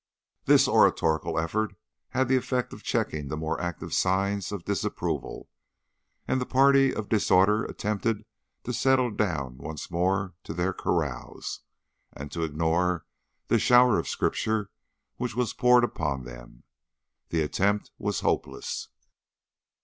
[0.45, 1.75] This oratorical effort
[2.09, 5.47] had the effect of checking the more active signs of disapproval,
[6.27, 8.25] and the party of disorder attempted
[8.63, 11.59] to settle down once more to their carouse,
[12.13, 13.05] and to ignore
[13.47, 14.71] the shower of Scripture
[15.17, 16.63] which was poured upon them.
[17.29, 18.87] The attempt was hopeless.